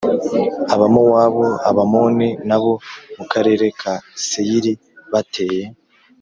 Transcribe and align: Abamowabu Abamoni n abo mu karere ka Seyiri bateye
Abamowabu 0.73 1.45
Abamoni 1.69 2.29
n 2.47 2.49
abo 2.57 2.73
mu 3.17 3.23
karere 3.31 3.65
ka 3.79 3.93
Seyiri 4.27 4.73
bateye 5.11 5.63